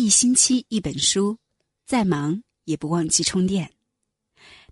[0.00, 1.36] 一星期一本书，
[1.84, 3.72] 再忙也不忘记充电。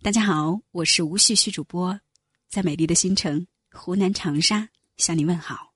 [0.00, 2.00] 大家好，我是吴旭旭主播，
[2.49, 4.68] 在美丽的新城湖南长沙
[4.99, 5.75] 向你问好。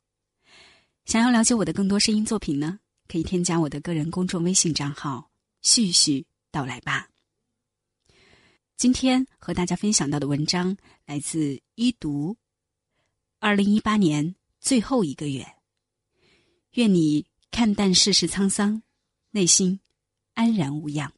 [1.04, 2.78] 想要了解我的更多声音作品呢，
[3.08, 5.32] 可以添加我的个人公众微信账号
[5.62, 7.08] “旭旭到来吧”。
[8.78, 12.36] 今天和大家分享到的文章来自一读。
[13.40, 15.44] 二零一八年最后一个月，
[16.74, 18.80] 愿你看淡世事沧桑，
[19.32, 19.78] 内心
[20.34, 21.08] 安然无恙。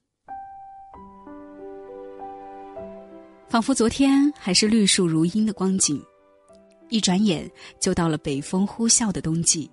[3.48, 6.04] 仿佛昨天还是绿树如茵的光景，
[6.90, 7.50] 一转眼
[7.80, 9.70] 就到了北风呼啸的冬季。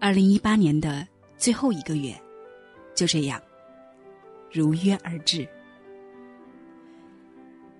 [0.00, 2.18] 二零一八年的最后一个月，
[2.94, 3.38] 就这样
[4.50, 5.46] 如约而至。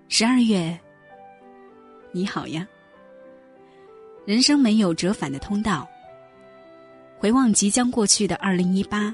[0.09, 0.79] 十二月，
[2.11, 2.67] 你好呀。
[4.27, 5.89] 人生没有折返的通道。
[7.17, 9.13] 回望即将过去的二零一八，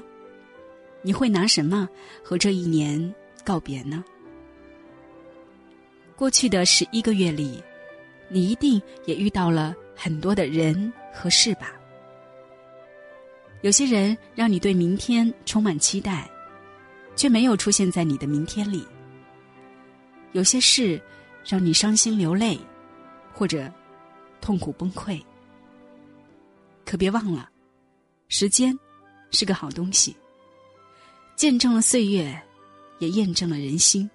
[1.02, 1.88] 你会拿什么
[2.22, 4.04] 和这一年告别呢？
[6.16, 7.62] 过去的十一个月里，
[8.28, 11.72] 你一定也遇到了很多的人和事吧？
[13.62, 16.30] 有些人让你对明天充满期待，
[17.16, 18.80] 却没有出现在你的明天里；
[20.32, 21.00] 有些事
[21.44, 22.58] 让你伤心流泪，
[23.32, 23.70] 或者……
[24.40, 25.22] 痛苦崩溃，
[26.86, 27.50] 可别忘了，
[28.28, 28.74] 时间
[29.32, 30.16] 是个好东西，
[31.40, 32.38] 见证了岁月，
[32.98, 34.10] 也验证了人心。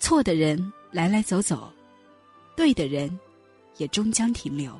[0.00, 1.72] 错的人来来走走，
[2.56, 3.16] 对的人
[3.76, 4.76] 也终将停留。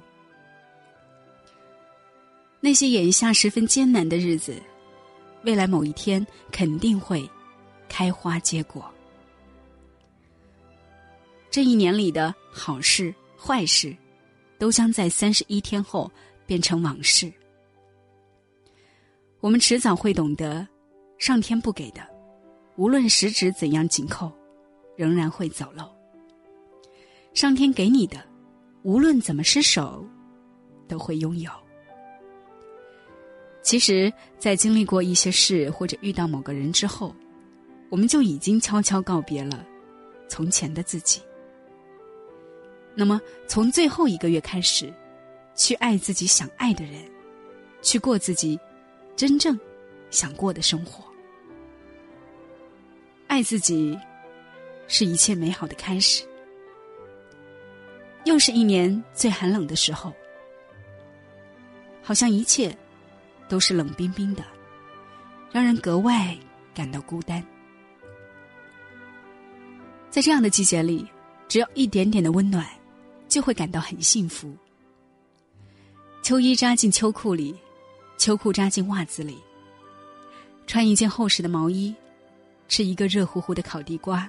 [2.58, 4.60] 那些眼下十分艰难的日子，
[5.44, 7.30] 未来某一天肯定会
[7.88, 8.84] 开花结果。
[11.48, 13.96] 这一年里的好事坏事。
[14.56, 16.10] 都将在三十一天后
[16.46, 17.30] 变成往事。
[19.40, 20.66] 我们迟早会懂得，
[21.18, 22.00] 上天不给的，
[22.76, 24.30] 无论十指怎样紧扣，
[24.96, 25.84] 仍然会走漏；
[27.32, 28.22] 上天给你的，
[28.82, 30.04] 无论怎么失手，
[30.88, 31.50] 都会拥有。
[33.62, 37.14] 其实，在经历过一些事或者遇到某个人之后，
[37.88, 39.64] 我们就已经悄悄告别了
[40.28, 41.22] 从前的自己。
[42.94, 44.92] 那么，从最后一个月开始，
[45.54, 47.00] 去爱自己想爱的人，
[47.80, 48.58] 去过自己
[49.16, 49.58] 真正
[50.14, 51.04] 想过的生活。
[53.26, 53.98] 爱自己，
[54.86, 56.24] 是一切美好的开始。
[58.24, 60.12] 又是一年最寒冷的时候，
[62.00, 62.74] 好像一切
[63.48, 64.44] 都是冷冰冰的，
[65.50, 66.36] 让人格外
[66.72, 67.44] 感到孤单。
[70.10, 71.06] 在这样的季节里，
[71.48, 72.64] 只要一点点的温暖。
[73.26, 74.54] 就会感到很幸福。
[76.22, 77.52] 秋衣扎进秋裤里，
[78.16, 79.42] 秋裤扎进袜子里。
[80.66, 81.94] 穿一件厚实的毛衣，
[82.68, 84.28] 吃一个热乎乎的烤地瓜，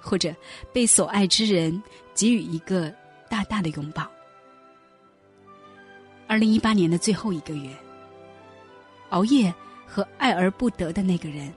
[0.00, 0.34] 或者
[0.72, 1.82] 被所爱之人
[2.14, 2.92] 给予一个
[3.28, 4.10] 大大的拥抱。
[6.26, 7.70] 二零一八年的最后一个月，
[9.10, 9.52] 熬夜
[9.86, 11.52] 和爱而不得的那个人，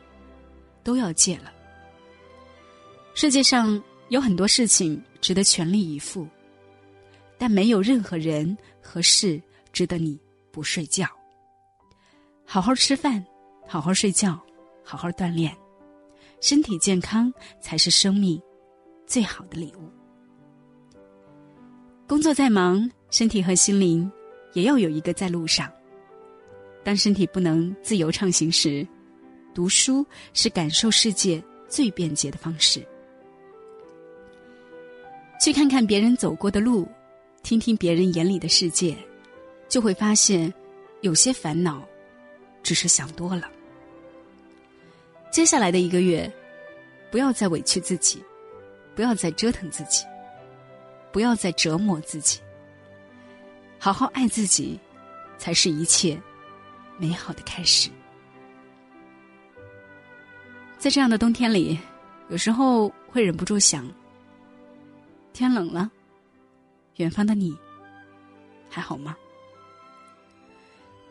[0.84, 1.52] 都要戒了。
[3.14, 6.28] 世界上有很多事情值得全力以赴。
[7.40, 9.40] 但没有任何人和事
[9.72, 10.20] 值得你
[10.52, 11.08] 不睡觉。
[12.44, 13.24] 好好吃饭，
[13.68, 14.40] 好好睡觉，
[14.84, 15.56] 好好锻炼，
[16.40, 18.42] 身体健康才是生命
[19.06, 19.92] 最好的礼物。
[22.08, 24.10] 工作再忙，身体和心灵
[24.54, 25.70] 也要有一个在路上。
[26.84, 28.88] 当身体不能自由畅行时，
[29.54, 32.82] 读书是感受世界最便捷的方式。
[35.42, 36.88] 去看看别人走过的路。
[37.44, 38.98] 听听别人眼里的世界，
[39.70, 40.54] 就会发现，
[41.00, 41.82] 有些烦恼，
[42.62, 43.50] 只是想多了。
[45.38, 46.28] 接下来的一个月，
[47.12, 48.24] 不要再委屈自己，
[48.96, 50.04] 不要再折腾自己，
[51.12, 52.40] 不要再折磨自己。
[53.78, 54.80] 好好爱自己，
[55.38, 56.20] 才是一切
[56.98, 57.88] 美好的开始。
[60.80, 61.78] 在这样的冬天里，
[62.30, 63.88] 有时候会忍不住想：
[65.34, 65.88] 天冷了。
[66.96, 67.56] 远方的你，
[68.72, 69.16] 还好吗？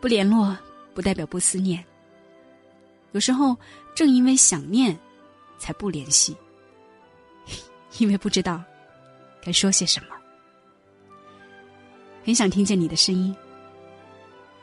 [0.01, 0.59] 不联络
[0.95, 1.85] 不代表不思念。
[3.13, 3.57] 有时候
[3.97, 4.97] 正因为想念，
[5.57, 6.37] 才不联系。
[7.99, 8.63] 因为不知道
[9.43, 10.09] 该说些什么。
[12.23, 13.35] 很想听见你的声音，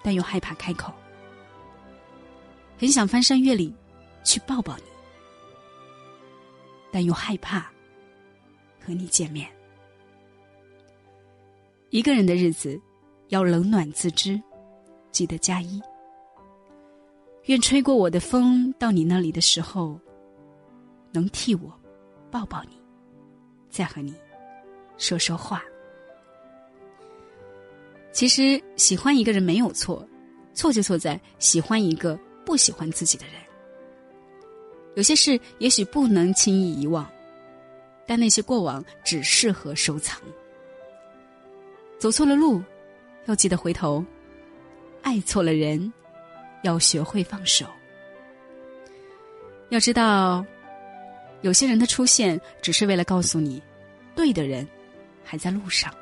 [0.03, 0.93] 但又害怕开口。
[2.77, 3.73] 很想翻山越岭
[4.23, 4.83] 去抱抱你，
[6.91, 7.61] 但又害怕
[8.85, 9.49] 和你见面。
[11.89, 12.79] 一个人的日子，
[13.29, 14.39] 要冷暖自知，
[15.11, 15.81] 记得加衣。
[17.45, 19.99] 愿吹过我的风到你那里的时候，
[21.11, 21.77] 能替我
[22.31, 22.81] 抱抱你，
[23.69, 24.15] 再和你
[24.97, 25.61] 说说话。
[28.13, 30.07] 其实喜欢一个人没有错，
[30.53, 33.35] 错就错在喜欢一个不喜欢自己的人。
[34.95, 37.05] 有些事也许不能轻易遗忘，
[38.07, 40.21] 但那些过往只适合收藏。
[41.97, 42.63] 走错了路，
[43.25, 44.01] 要记得回头；
[45.01, 45.91] 爱错了人，
[46.63, 47.65] 要学会放手。
[49.69, 50.45] 要知道，
[51.41, 53.61] 有些人的出现只是为了告诉你，
[54.15, 54.67] 对的人
[55.23, 55.93] 还在路上。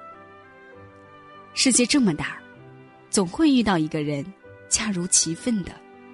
[1.53, 2.37] 世界这么大，
[3.09, 4.25] 总会遇到一个人，
[4.69, 5.71] 恰如其分的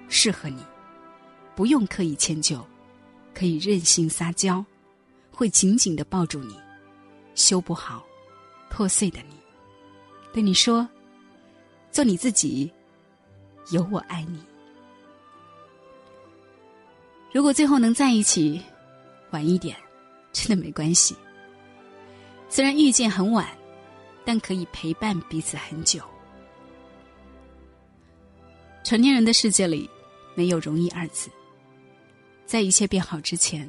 [0.08, 0.62] 适合你，
[1.54, 2.64] 不用刻意迁就，
[3.34, 4.64] 可以任性撒娇，
[5.30, 6.56] 会紧紧的抱住你，
[7.34, 8.04] 修不好
[8.68, 9.34] 破碎的你，
[10.32, 10.88] 对你说
[11.90, 12.70] ：“做你自己，
[13.70, 14.42] 有我爱你。”
[17.32, 18.62] 如果最后能在一起，
[19.30, 19.76] 晚一点，
[20.32, 21.16] 真的没关系。
[22.48, 23.46] 虽然遇见很晚。
[24.24, 26.02] 但可以陪伴彼此很久。
[28.84, 29.88] 成年人的世界里，
[30.34, 31.30] 没有容易二字。
[32.44, 33.66] 在一切变好之前，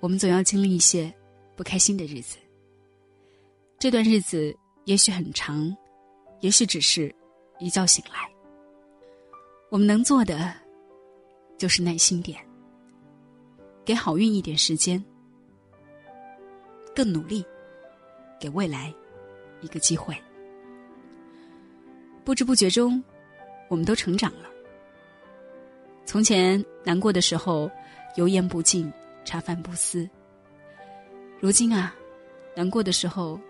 [0.00, 1.12] 我们总要经历一些
[1.54, 2.38] 不开心的日子。
[3.78, 5.76] 这段日子也许很长，
[6.40, 7.14] 也许只是
[7.58, 8.35] 一觉醒来。
[9.68, 10.54] 我们能做的，
[11.58, 12.38] 就是耐心点，
[13.84, 15.02] 给好运一点时间，
[16.94, 17.44] 更努力，
[18.40, 18.94] 给未来。
[19.62, 20.14] 一个机会，
[22.24, 23.02] 不知不觉中，
[23.68, 24.50] 我们都成长了。
[26.04, 27.68] 从前难过的时候，
[28.16, 28.92] 油盐不进，
[29.24, 30.08] 茶饭不思。
[31.40, 31.96] 如今啊，
[32.54, 33.40] 难过的时候，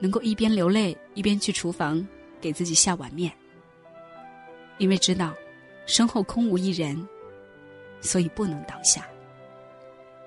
[0.00, 2.06] 能够一边流泪一边去厨房
[2.40, 3.32] 给自己下碗面。
[4.78, 5.32] 因为知道
[5.86, 7.08] 身后空无一人，
[8.00, 9.06] 所以不能倒下。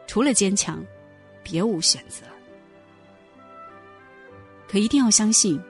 [0.07, 0.83] 除了坚强，
[1.43, 2.25] 别无选择。
[4.67, 5.61] 可一定要相信，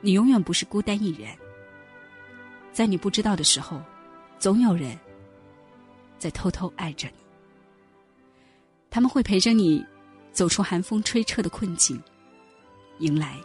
[0.00, 1.28] 你永远不是孤单一人。
[2.72, 3.80] 在你不知道的时候，
[4.38, 4.98] 总有人
[6.18, 7.14] 在偷偷爱着你。
[8.90, 9.84] 他们会陪着你
[10.32, 12.02] 走出寒风吹彻的困境，
[12.98, 13.38] 迎来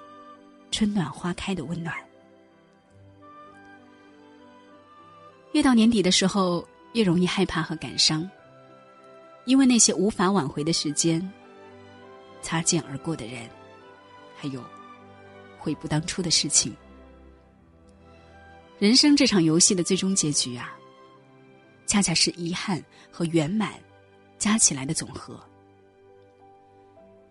[0.71, 1.95] 春暖花开的温暖。
[5.53, 8.29] 越到年底的时候，越容易害怕和感伤，
[9.45, 11.21] 因为那些无法挽回的时间，
[12.41, 13.49] 擦肩而过的人。
[14.35, 14.63] 还有，
[15.59, 16.75] 悔不当初的事情。
[18.79, 20.75] 人生这场游戏的最终结局啊，
[21.85, 23.73] 恰恰是遗憾和圆满
[24.39, 25.39] 加起来的总和。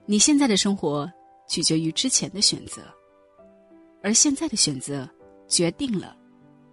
[0.06, 1.10] 你现在的生活
[1.48, 2.82] 取决于之前的选择，
[4.02, 5.08] 而现在的选择
[5.48, 6.16] 决定了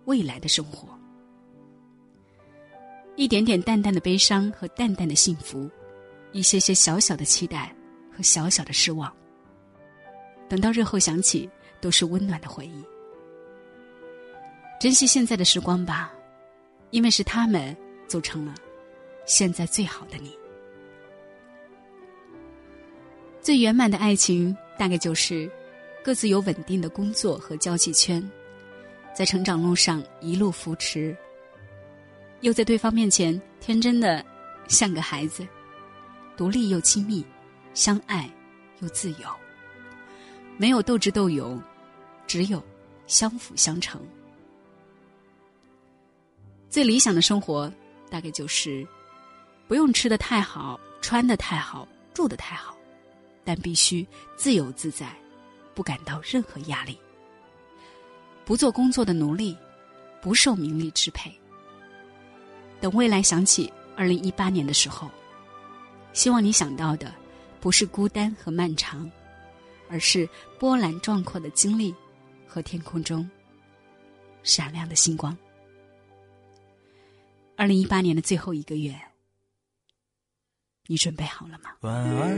[0.05, 0.87] 未来的生活。
[3.17, 5.67] 一点点淡淡的悲伤和淡淡的幸福，
[6.33, 7.75] 一些些小小的期待
[8.15, 9.11] 和小小的失望。
[10.47, 11.49] 等到日后想起，
[11.81, 12.85] 都是温暖的回忆。
[14.79, 16.13] 珍惜现在的时光吧，
[16.91, 17.75] 因为是他们
[18.07, 18.53] 组成了
[19.25, 20.37] 现在最好的你。
[23.41, 25.49] 最圆满的爱情，大概就是
[26.03, 28.23] 各自有稳定的工作和交际圈，
[29.11, 31.17] 在成长路上一路扶持，
[32.41, 34.23] 又在对方面前天真的
[34.67, 35.45] 像个孩子，
[36.35, 37.25] 独立又亲密，
[37.73, 38.29] 相爱
[38.79, 39.27] 又自由。
[40.57, 41.61] 没有斗智斗勇，
[42.25, 42.63] 只有
[43.07, 44.01] 相辅相成。
[46.69, 47.71] 最理想的生活，
[48.09, 48.85] 大概就是
[49.67, 52.77] 不用吃的太好，穿的太好，住的太好，
[53.43, 55.11] 但必须自由自在，
[55.73, 56.99] 不感到任何压力，
[58.45, 59.57] 不做工作的奴隶，
[60.21, 61.31] 不受名利支配。
[62.79, 65.09] 等未来想起二零一八年的时候，
[66.13, 67.13] 希望你想到的
[67.59, 69.09] 不是孤单和漫长。
[69.89, 70.27] 而是
[70.59, 71.95] 波澜壮阔的经历
[72.45, 73.25] 和天空中
[74.43, 75.33] 闪亮的星光。
[77.55, 78.93] 二零一八年的最后一个月，
[80.87, 81.69] 你准备好了吗？
[81.83, 82.37] 晚安，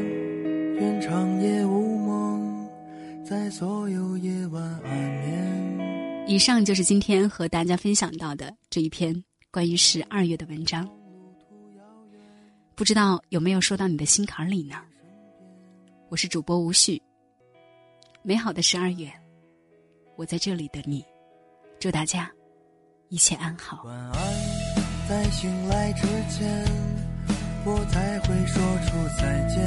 [0.75, 2.69] 愿长夜无梦，
[3.25, 6.27] 在所有夜晚安眠。
[6.27, 10.87] 以上就是今天和大家分享到的这一篇关于十二月的文章。
[12.75, 14.75] 不知道有没有说到你的心坎里呢？
[16.09, 17.01] 我是主播吴旭。
[18.21, 19.11] 美好的十二月，
[20.15, 21.03] 我在这里等你。
[21.79, 22.31] 祝大家
[23.07, 23.81] 一切安好。
[23.85, 24.13] 晚安，
[25.09, 26.63] 在醒来之前，
[27.65, 29.57] 我才会说出再见。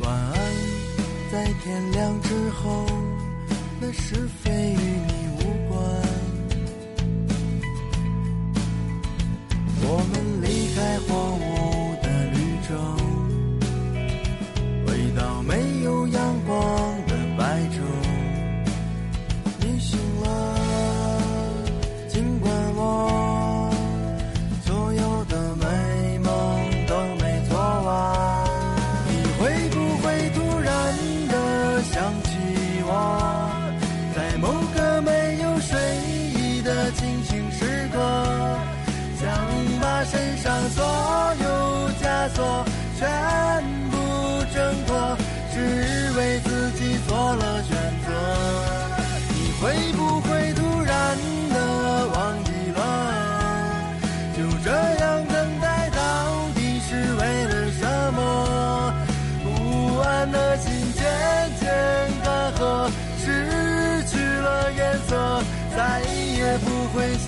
[0.00, 0.34] 晚安，
[1.30, 2.86] 在天亮之后，
[3.78, 4.74] 那是非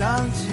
[0.02, 0.51] 想起。